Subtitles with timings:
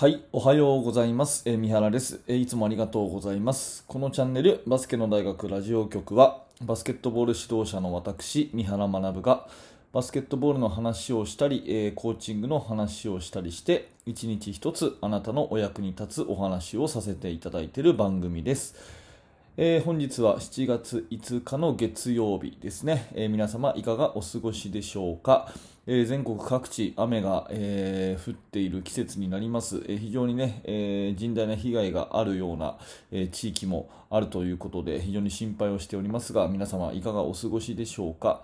[0.00, 1.42] はい、おはようございます。
[1.44, 3.82] えー三原です、えーいつもありがとうございます。
[3.88, 9.48] このチャンネル、バスケの大学ラジオ局は、バスケットボール指導者の私、三原学が、
[9.92, 18.76] バスケットボールの話をしたり、えーコーチングの話をしたりして、一日一つあなたのお役に立つお話をさせていただいている番組です。
[19.60, 25.52] えー本日は7月5日の月曜日ですね、えー皆様いかがお過ごしでしょうか、
[25.88, 32.76] えー全国各地雨が、え降っている季節になります、え非常にね、え甚大な被害があるような、
[33.10, 38.42] え地域もあるということで非常に心配をしておりますが皆様いかがお過ごしでしょうか？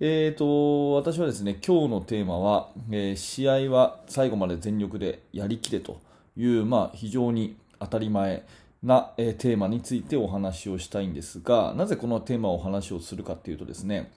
[0.00, 6.00] えー、と私はですね今日のテーマは、え試合は最後まで全力でやりきれと
[6.34, 8.42] いう、まあ、非常に当たり前
[8.86, 14.10] な、テーマについてお話をしたいんですがなぜこのテーマをお話をするかというとですね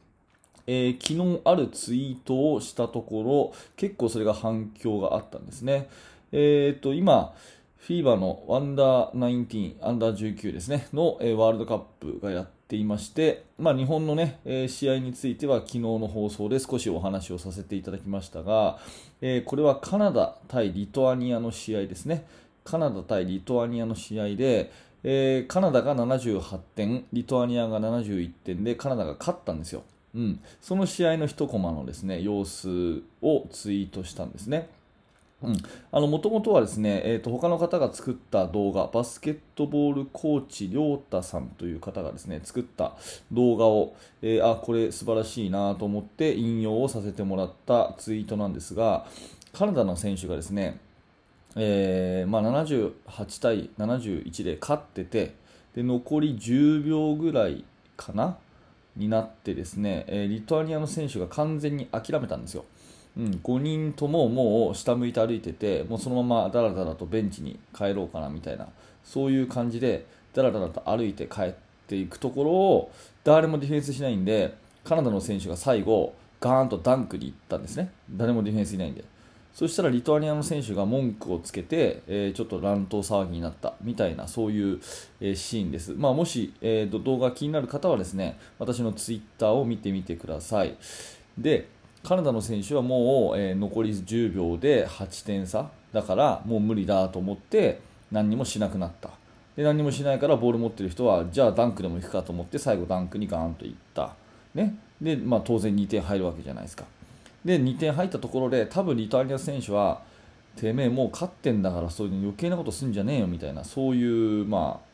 [0.72, 5.90] えー昨日あるツイートをしたところ結構それが反響があったんですね。
[6.32, 7.34] えー、と今、
[7.78, 18.78] フィーバーのアンダー19、アンダー19ですねの、えーワールドカップがやっていまして、まあ、日本の、ねえー試合については昨日の放送で少しお話をさせていただきましたが、
[19.22, 22.28] えーこれはカナダ対リトアニアの試合ですね。
[22.70, 24.72] カナダ対リトアニアの試合で、
[25.04, 29.82] えーカナダが78点、リトアニアが71点でカナダが勝ったんですよ。
[30.14, 34.70] うん、その試合の一コマのですね様子をツイートしたんですね。
[35.42, 35.58] うん、
[35.92, 42.94] あの元々はですね、えー、と他の方が作った動画、バスケットボールコーチ亮太さんという方がですね作った
[43.32, 49.08] 動画を、えーあこれ素晴らしいなと思って引用をさせてもらったツイートなんですが、
[49.54, 50.80] カナダの選手がですね、
[51.56, 55.36] えーまあ、78対71で勝ってて
[55.76, 57.64] で残り10秒ぐらい
[57.98, 58.38] かな
[58.96, 62.66] になってですね、えーリトアニアの選手が完全に諦めたんですよ。
[63.18, 68.68] うん、5人とももう下向いて歩いててもうそのままだらだらとベンチに帰ろうかなみたいな
[69.04, 71.54] そういう感じでだらだらと歩いて帰っ
[71.88, 72.92] ていくところを
[73.24, 79.04] 誰もディフェンスしないんでカナダの選手が最後ガーンとダンクに行ったんですね誰もディフェンスいないんで
[79.54, 84.80] そしたらリトアニアの選手が文句をつけて、えーちょっと乱闘騒ぎになったみたいなそういう、
[85.20, 90.78] えーシーンです、まあ、もし、えー動画気になる方はですね私のツイッターを見てみてください。
[91.38, 91.68] で
[92.04, 97.82] カナダの選手はもう、えー残り10秒で8点差だからもう無理だと思って
[98.12, 99.10] 何にもしなくなった。
[99.56, 104.14] で何もしないからボール持ってる人はじゃあダンクでも行くかと思って最後ダンクにガーンと行った、
[104.54, 104.78] ね。
[105.02, 106.86] でまあ、当然2点入るわけじゃないですか。
[107.46, 110.02] で2点入ったところで多分リトアニア選手は
[110.56, 114.90] てめえもう勝ってんだからそういう余計なことすんじゃねえよみたいなそういうまあ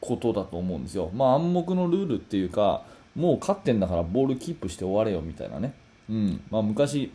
[0.00, 2.82] ことだと思うんですよ、まあ、暗黙のルールっていうか
[3.14, 5.74] もう勝ってんだからボールキープして終われよみたいなね、
[6.10, 6.42] うん。
[6.50, 7.12] まあ、昔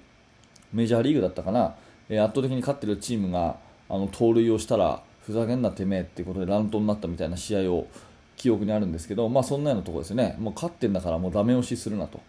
[0.73, 1.75] メジャーリーグだったかな、
[2.09, 3.57] えー圧倒的に勝ってるチームが
[3.87, 7.87] あの盗塁をしたらふざけんなてめえってことで乱闘になったみたいな試合を
[8.35, 10.35] 記憶にあるんですけど、まあ、そんなようなところですよね。
[10.39, 12.19] もう勝ってんだからもうダメ押しするなと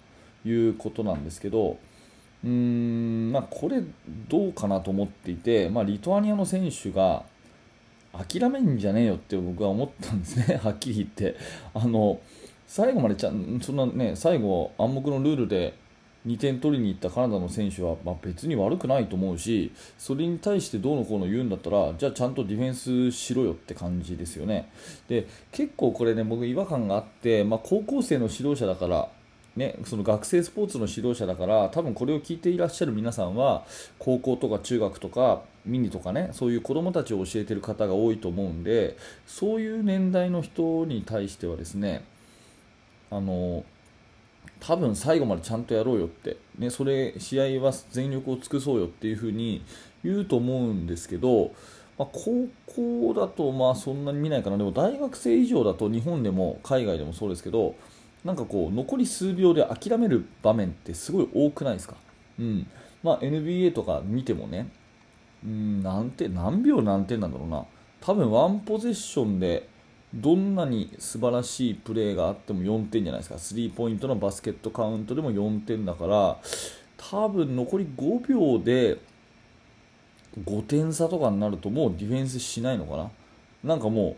[0.45, 1.79] いうことなんですけど
[2.45, 3.83] うーんまあ、これ
[4.29, 7.25] どうかなと思っていて、まあ、リトアニアの選手が
[8.13, 11.37] 諦めんじゃねえよって僕は思ったんですね、 はっきり言って。
[11.75, 12.21] あの
[12.67, 15.75] 最後までちゃんそんなね最後、暗黙のルールで
[16.27, 24.71] 2点取りに行ったカナダの選手は、まあ、別に悪くないと思うしそれに対してどうのこうの言うんだったらじゃあちゃんとディフェンスしろよって感じですよね。
[25.09, 29.09] で結構これね僕違和感があって、まあ、高校生の指導者だから
[29.55, 33.65] ね、その学生スポーツの指導者だから多分これを聞いていらっしゃる皆さんは
[33.99, 38.97] 高校とか中学とかミニとかねそういう子どもたちを教えてる方が多いと思うんで
[39.27, 42.03] そういう年代の人に対してはですね
[43.11, 43.65] あの
[44.59, 49.63] 多分最後までちゃんとやろうよって、ね、それ試合は全力を尽くそうよっていうふうに
[50.03, 51.53] 言うと思うんですけど、
[51.99, 54.57] まあ、高校だとまあそんなに見ないかな。
[54.57, 57.75] でも大学生以上だと日本でも海外でもそうですけど
[58.25, 61.97] なんかこう残り数秒で諦める場面ってすごい多くないですか、
[62.39, 62.67] うん。
[63.03, 64.69] まあ、NBA とか見てもね、
[65.45, 67.65] うん、何点何秒何点なんだろうな。
[68.01, 69.69] 多分ワンポゼッションで
[70.15, 73.39] どんなに素晴らしいプレーがあっても4点じゃないですか。
[73.39, 76.39] スリーポイントのバスケットカウントでも4点だから
[76.97, 78.99] 多分残り5秒で
[80.45, 83.11] 5点差とかになるともうディフェンスしないのかな？
[83.65, 84.17] なんかも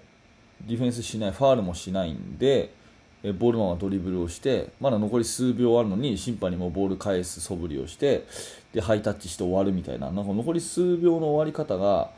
[0.64, 1.32] うディフェンスしない。
[1.32, 2.72] ファールもしないんで
[3.24, 8.26] えボールマンはドリブルをしてまだ残り数秒あるのに審判にもボール返す素振りをして
[8.74, 12.10] でハイタッチして終わるみたいななんか残り数秒の終わり方が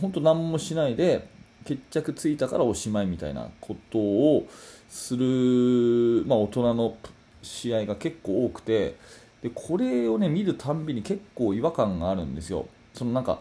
[0.00, 1.26] 本当何もしないで
[1.64, 4.46] 決着ついたからおしまいみたいなことを
[4.88, 6.96] する、まあ、大人の
[7.42, 8.96] 試合が結構多くて
[9.42, 12.68] でこれを、ね、見るたんびに結構違和感があるんですよ。
[12.94, 13.40] そのなんか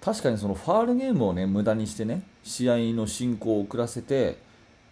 [0.00, 4.38] 確かにそのファールゲームをね無駄にしてね試合の進行を遅らせて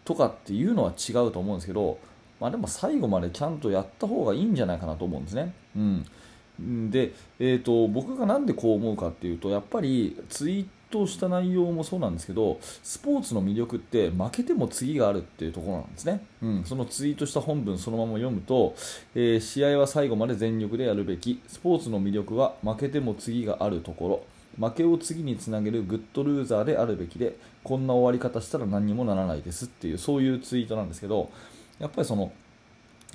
[0.05, 1.99] とかっていうのは違うと思うんですけど、
[2.41, 5.55] まあ、でも最後までちゃんとやった方がいいんじゃないかなと思うんですね。
[5.77, 6.91] うん。
[6.91, 18.75] で、えーと、僕がなんでこう思うかっていうとやっぱりツイートした内容もそうなんですけどスポーツの魅力って負けても次があるっていうところなんですね、うん、そのツイートした本文そのまま読むと、
[19.15, 21.41] えー、試合は最後まで全力でやるべき。
[21.49, 24.25] スポーツの魅力は負けても次があるところ。
[24.59, 31.31] 負けを次につなげるグッドルーザーであるべきでこんな終わり方したら何にもならないですっていうそういうツイートなんですけど
[31.79, 32.33] やっぱりその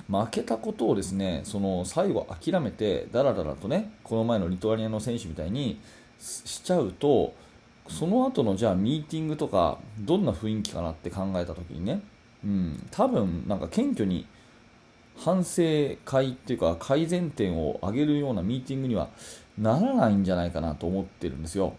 [0.08, 5.80] 負けたことをですねその最後諦めてだらだらとねこの前のリトアニアの選手みたいに
[6.18, 7.34] しちゃうと
[7.88, 12.02] その後のじゃあミーティングとかどんな雰囲気かなって考えた時にね、
[12.44, 14.26] うん、多分なんか謙虚に
[15.16, 15.62] 反省
[16.04, 19.08] 会っていうか改善点を上げるようなミーティングには
[19.58, 21.74] ならないんじゃないかなと思ってるんですよ。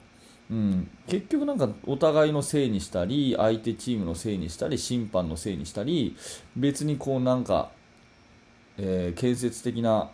[0.51, 6.15] うん、結局なんかお互いのせいにしたり相手チームのせいにしたり審判のせいにしたり
[6.57, 7.69] 別にこうなんか、
[8.77, 10.09] えー、建設的な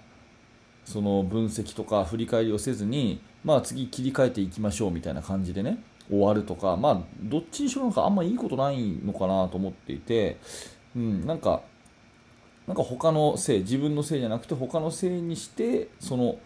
[0.83, 10.37] その分析とか振り返りをせずに、まあ、次切り替えていきましょうみたいな感じでね終わるとか、まあ、どっちにしろなんかあんまいいことないのかなと思っていて、
[10.95, 11.61] うん、なんか
[12.67, 16.37] なんか他のせい自分のせいじゃなくて他のせいにしてその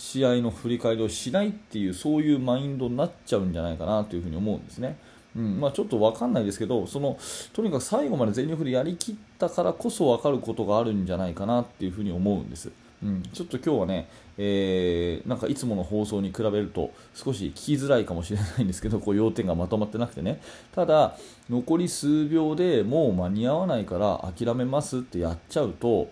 [0.00, 4.96] 試合の振り返りをしないっていうそういうマインドになっちゃうんじゃないかなというふに思うんですね。
[5.36, 7.16] うんまあ、ちょっと分かんないですけどその
[7.52, 12.72] とにかく最後まで全力でやりきったからこそ分かることがあるんじゃないかなっていうふに思うんです。
[13.02, 14.08] うん、ちょっと今日はね、
[14.38, 20.40] えー、なんかいつもの放送に比べると少し聞きづらいかもしれないんですけどこう要点がまとまってなくてね
[20.74, 21.16] ただ
[21.48, 26.10] 残り数秒でもう間に合わないから諦めますってやっちゃうと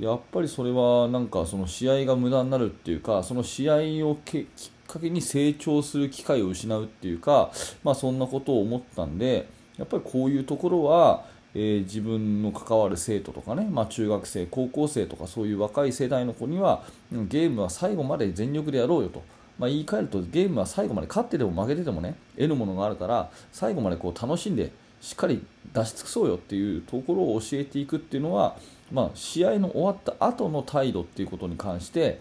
[0.00, 4.46] やっぱりそれはなんかその試合が無駄になるっていうかその試合をきっ
[4.86, 7.50] かけに成長する機会を失うっていうか、
[7.84, 11.24] まあ、そんなことを思ったんでやっぱりこういうところは、
[11.54, 19.22] えー、自分の関わる生徒とかね、まあ、中学生、高校生とかそういう若い世代の子にはゲームは最後まで全力でやろうよと。
[19.58, 24.72] まあ、言い換えるとゲームは最後まで勝ってでも負けてでもね得るものがあるから最後までこう楽しんで
[25.02, 25.44] しっかり
[25.74, 28.56] 出し尽くそうよっていうところを教えていくっていうのは
[28.92, 32.20] まあ、試合の終わった後の態度っていうことに関して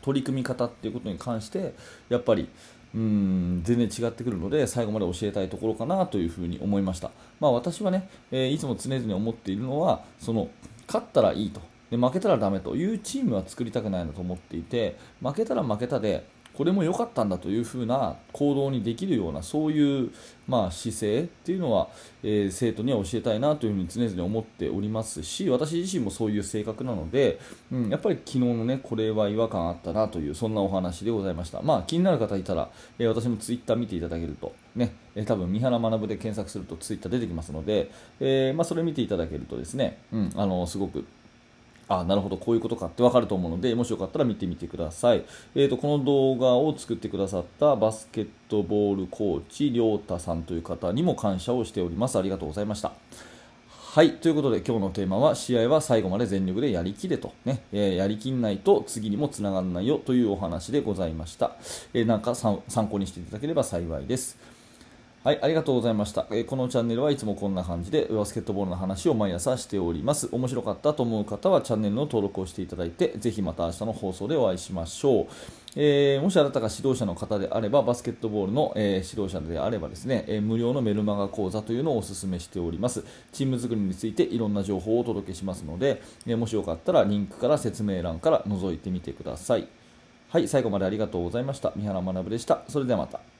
[0.00, 1.74] 取り組み方っていうことに関して
[2.08, 2.48] やっぱり
[2.94, 10.48] うん全然違ってくるので最後まで教えたいところかなというふに思いました、まあ、私はね、えー、いつも常々思っているのはその
[10.86, 11.60] 勝ったらいいと。
[11.90, 16.26] で負けたらダメというチームは作りたくないなと思っていて負けたら負けたで
[16.58, 20.10] これも良かったんだというふうな行動にできるようなそういう、
[20.48, 21.86] まあ、姿勢っていうのは、
[22.24, 27.38] えー、生徒には教えたいなというふうに常々思っておりますし私自身もそういう性格なので、
[27.70, 32.68] うん、やっぱり昨日のねこれは違和感あったなというそんなお話でございました、まあ、気になる方いたら、
[32.98, 41.04] えー、私もツイッター見ていただけるとね、えー、多分三原学で検索するとツイッター出てきますので、えまあ、それ見ていただけるとですね、うん、あのすごく
[41.88, 45.24] あなるほど、こういうことかってわかると思うので、もしよかったら見てみてください。
[45.54, 52.18] えーと、この動画を作ってくださったバスケットボールコーチ、りょうたさんという方にも感謝をしております。
[52.18, 52.92] ありがとうございました。
[53.70, 61.52] はい、ということで今日のテーマは試合は最後まで全力でやりきれと、ねえー、やりきんないと次にもつながらないよというお話でございました。
[61.94, 64.36] えー、なんか参考にしていただければ幸いです。
[65.24, 66.28] はい、ありがとうございました。
[66.30, 70.28] え、このチャンネルはいつもこんな感じでバスケットボールの話を毎朝しております。
[70.30, 75.26] 面白かったと思う方はチャンネルの登録をしていただいて、ぜひまた明日の放送でお会いしましょう。
[75.74, 83.04] えー、もしあなたが指導者の方であれば、バスケットボールの、えー、指導者であればですね、え無料のメルマガ講座というのをお勧めしております。
[83.32, 89.66] チーム作りについていろんな情報をお届けしますので、えもしよかったらリンクから説明欄から覗いてみてください。
[90.28, 91.72] はい、最後までありがとうございました。
[91.74, 92.62] 三原学でした。
[92.68, 93.37] それではまた。